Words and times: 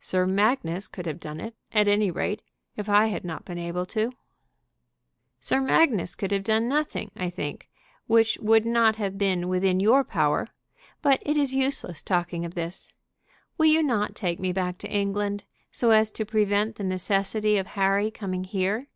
"Sir 0.00 0.26
Magnus 0.26 0.88
could 0.88 1.06
have 1.06 1.20
done 1.20 1.38
it, 1.38 1.54
at 1.70 1.86
any 1.86 2.10
rate, 2.10 2.42
if 2.76 2.88
I 2.88 3.06
had 3.06 3.24
not 3.24 3.44
been 3.44 3.56
able." 3.56 3.86
"Sir 5.38 5.60
Magnus 5.60 6.16
could 6.16 6.32
have 6.32 6.42
done 6.42 6.68
nothing, 6.68 7.12
I 7.14 7.30
think, 7.30 7.68
which 8.08 8.36
would 8.42 8.64
not 8.64 8.96
have 8.96 9.16
been 9.16 9.46
within 9.48 9.78
your 9.78 10.02
power. 10.02 10.48
But 11.02 11.22
it 11.24 11.36
is 11.36 11.54
useless 11.54 12.02
talking 12.02 12.44
of 12.44 12.54
this. 12.54 12.92
Will 13.58 13.66
you 13.66 13.80
not 13.84 14.16
take 14.16 14.40
me 14.40 14.52
back 14.52 14.76
to 14.78 14.90
England, 14.90 15.44
so 15.70 15.92
as 15.92 16.10
to 16.10 16.26
prevent 16.26 16.74
the 16.74 16.82
necessity 16.82 17.56
of 17.56 17.68
Harry 17.68 18.10
coming 18.10 18.42
here?" 18.42 18.88